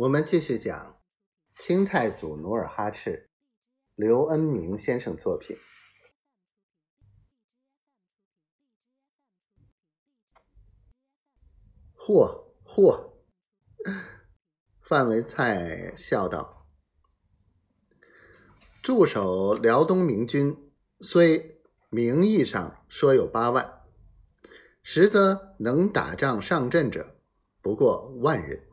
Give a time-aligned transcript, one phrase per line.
[0.00, 0.98] 我们继续讲
[1.58, 3.28] 清太祖努尔哈赤，
[3.94, 5.58] 刘恩明先生作品。
[11.94, 13.12] 嚯嚯！
[14.80, 16.66] 范维蔡笑道
[18.82, 21.60] ：“驻守辽东明军，虽
[21.90, 23.82] 名义上说有八万，
[24.82, 27.20] 实则能打仗上阵者
[27.60, 28.66] 不过万人。”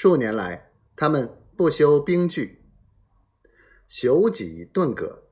[0.00, 2.64] 数年来，他们不修兵具，
[3.90, 5.24] 朽己顿戈，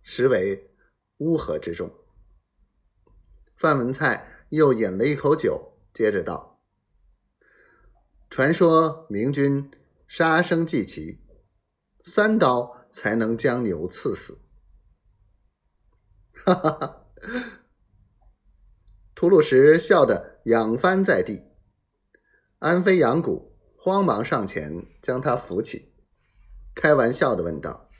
[0.00, 0.70] 实为
[1.16, 1.92] 乌合之众。
[3.56, 6.62] 范文蔡又饮了一口酒，接着道
[8.30, 9.68] ：“传说明君
[10.06, 11.18] 杀生祭旗，
[12.04, 14.38] 三刀才能将牛刺死。”
[16.32, 17.06] 哈哈哈！
[19.16, 21.42] 吐鲁什笑得仰翻在地，
[22.60, 23.50] 安飞扬骨。
[23.84, 25.92] 慌忙上前将他扶起，
[26.72, 27.90] 开玩笑的问道：“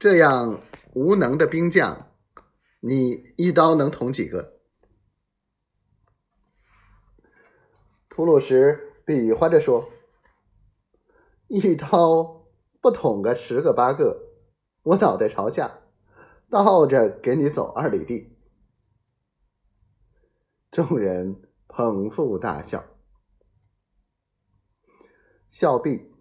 [0.00, 0.62] 这样
[0.94, 2.10] 无能的兵将，
[2.80, 4.60] 你一刀能捅几个？”
[8.08, 9.90] 吐鲁什比划着说
[11.48, 12.46] ：“一刀
[12.80, 14.22] 不捅个十个八个，
[14.84, 15.80] 我脑袋朝下，
[16.48, 18.34] 倒着给你走二里地。”
[20.72, 22.82] 众人捧腹大笑。
[25.48, 26.12] 笑毕，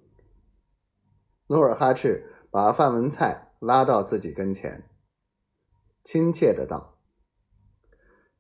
[1.48, 4.90] 努尔哈赤把范文蔡拉到自己跟前，
[6.02, 6.98] 亲切的道：“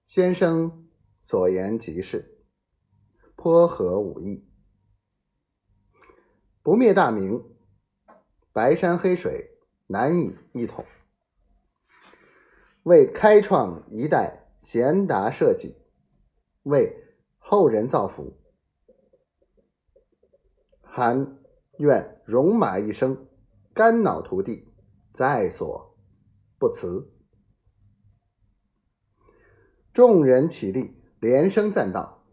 [0.05, 0.87] 先生
[1.21, 2.39] 所言极是，
[3.35, 4.49] 颇合吾意。
[6.63, 7.43] 不灭大明，
[8.53, 9.57] 白山黑水
[9.87, 10.85] 难以一统。
[12.83, 15.75] 为开创一代贤达社稷，
[16.63, 16.95] 为
[17.39, 18.39] 后人造福。”
[20.97, 21.37] 韩
[21.77, 23.27] 愿戎马一生，
[23.71, 24.67] 肝脑涂地，
[25.13, 25.95] 在所
[26.57, 27.13] 不辞。
[29.93, 32.25] 众人起立，连声赞道：“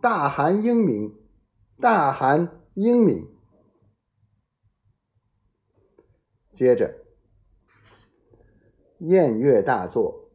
[0.00, 1.18] 大韩英明，
[1.80, 3.26] 大韩英明！”
[6.54, 6.94] 接着，
[8.98, 10.30] 宴乐大作，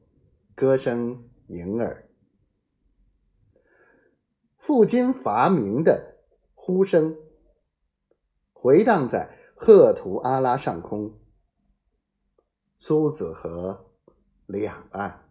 [0.54, 2.10] 歌声盈耳，
[4.58, 6.13] 复今伐明的。
[6.66, 7.18] 呼声
[8.54, 11.20] 回荡在赫图阿拉上空，
[12.78, 13.92] 苏子河
[14.46, 15.23] 两岸。